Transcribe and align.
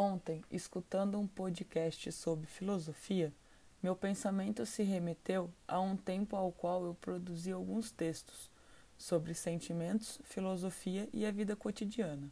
Ontem, 0.00 0.44
escutando 0.48 1.18
um 1.18 1.26
podcast 1.26 2.12
sobre 2.12 2.46
filosofia, 2.46 3.34
meu 3.82 3.96
pensamento 3.96 4.64
se 4.64 4.84
remeteu 4.84 5.52
a 5.66 5.80
um 5.80 5.96
tempo 5.96 6.36
ao 6.36 6.52
qual 6.52 6.84
eu 6.84 6.94
produzi 6.94 7.50
alguns 7.50 7.90
textos 7.90 8.48
sobre 8.96 9.34
sentimentos, 9.34 10.20
filosofia 10.22 11.08
e 11.12 11.26
a 11.26 11.32
vida 11.32 11.56
cotidiana. 11.56 12.30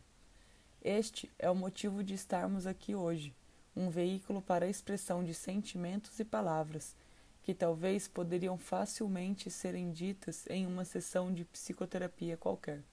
Este 0.81 1.29
é 1.41 1.51
o 1.51 1.57
motivo 1.57 2.05
de 2.05 2.15
estarmos 2.15 2.69
aqui 2.69 2.95
hoje, 2.95 3.35
um 3.75 3.91
veículo 3.91 4.41
para 4.41 4.67
a 4.67 4.71
expressão 4.71 5.25
de 5.25 5.35
sentimentos 5.35 6.21
e 6.21 6.25
palavras 6.25 6.95
que 7.43 7.53
talvez 7.53 8.07
poderiam 8.07 8.57
facilmente 8.57 9.51
serem 9.51 9.91
ditas 9.91 10.47
em 10.49 10.69
uma 10.69 10.85
sessão 10.85 11.35
de 11.35 11.45
psicoterapia 11.45 12.37
qualquer. 12.37 12.85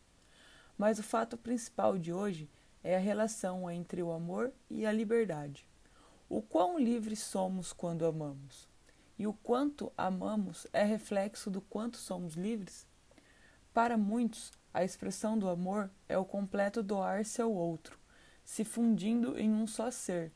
Mas 0.75 0.97
o 0.97 1.03
fato 1.03 1.37
principal 1.37 1.95
de 1.95 2.11
hoje 2.11 2.49
é 2.49 2.62
a 2.84 3.00
relação 3.00 3.70
entre 3.70 4.02
o 4.02 4.11
amor 4.11 4.52
e 4.70 4.86
a 4.86 4.91
liberdade. 4.91 5.68
O 6.28 6.42
quão 6.42 6.79
livres 6.79 7.19
somos 7.19 7.71
quando 7.71 8.06
amamos? 8.06 8.68
E 9.18 9.28
o 9.28 9.33
quanto 9.33 9.92
amamos 9.96 10.65
é 10.73 10.83
reflexo 10.83 11.51
do 11.51 11.61
quanto 11.61 11.97
somos 11.97 12.33
livres? 12.33 12.87
Para 13.73 13.97
muitos, 13.97 14.51
a 14.73 14.83
expressão 14.83 15.37
do 15.37 15.47
amor 15.47 15.89
é 16.09 16.18
o 16.18 16.25
completo 16.25 16.82
doar-se 16.82 17.42
ao 17.42 17.54
outro, 17.54 18.00
se 18.43 18.65
fundindo 18.65 19.37
em 19.37 19.51
um 19.51 19.68
só 19.68 19.92
ser. 19.92 20.31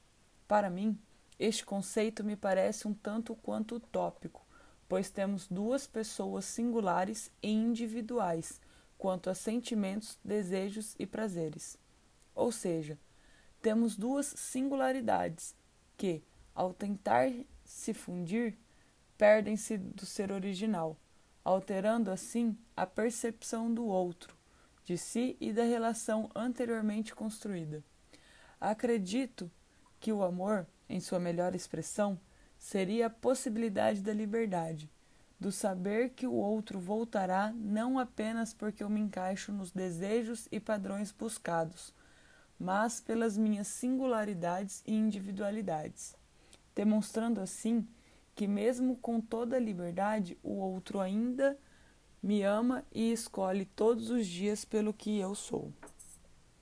Para 0.47 0.69
mim, 0.69 0.97
este 1.39 1.65
conceito 1.65 2.23
me 2.23 2.35
parece 2.35 2.87
um 2.87 2.93
tanto 2.93 3.35
quanto 3.35 3.75
utópico, 3.75 4.45
pois 4.87 5.09
temos 5.09 5.47
duas 5.47 5.85
pessoas 5.85 6.45
singulares 6.45 7.31
e 7.41 7.51
individuais 7.51 8.61
quanto 8.97 9.29
a 9.29 9.35
sentimentos, 9.35 10.17
desejos 10.23 10.95
e 10.97 11.05
prazeres. 11.05 11.77
Ou 12.37 12.51
seja, 12.51 12.99
temos 13.63 13.97
duas 13.97 14.27
singularidades 14.27 15.55
que, 15.97 16.23
ao 16.53 16.71
tentar 16.71 17.31
se 17.65 17.95
fundir, 17.95 18.55
perdem-se 19.17 19.75
do 19.75 20.05
ser 20.05 20.31
original, 20.31 20.95
alterando 21.43 22.11
assim 22.11 22.55
a 22.75 22.85
percepção 22.85 23.73
do 23.73 23.87
outro, 23.87 24.37
de 24.85 24.99
si 24.99 25.35
e 25.41 25.51
da 25.51 25.63
relação 25.63 26.29
anteriormente 26.35 27.15
construída. 27.15 27.83
Acredito 28.61 29.49
que 29.99 30.13
o 30.13 30.21
amor, 30.21 30.67
em 30.87 30.99
sua 30.99 31.19
melhor 31.19 31.55
expressão, 31.55 32.19
seria 32.59 33.07
a 33.07 33.09
possibilidade 33.09 34.01
da 34.01 34.13
liberdade, 34.13 34.91
do 35.39 35.51
saber 35.51 36.11
que 36.11 36.27
o 36.27 36.33
outro 36.33 36.79
voltará 36.79 37.51
não 37.51 37.97
apenas 37.97 38.53
porque 38.53 38.83
eu 38.83 38.89
me 38.89 38.99
encaixo 38.99 39.51
nos 39.51 39.71
desejos 39.71 40.47
e 40.51 40.59
padrões 40.59 41.11
buscados, 41.11 41.93
mas 42.59 42.99
pelas 42.99 43.37
minhas 43.37 43.67
singularidades 43.67 44.83
e 44.85 44.93
individualidades, 44.93 46.15
demonstrando 46.75 47.39
assim 47.39 47.87
que, 48.35 48.47
mesmo 48.47 48.95
com 48.97 49.19
toda 49.19 49.59
liberdade, 49.59 50.37
o 50.43 50.53
outro 50.53 50.99
ainda 50.99 51.57
me 52.21 52.43
ama 52.43 52.83
e 52.93 53.11
escolhe 53.11 53.65
todos 53.65 54.09
os 54.09 54.25
dias 54.27 54.65
pelo 54.65 54.93
que 54.93 55.17
eu 55.17 55.35
sou. 55.35 55.71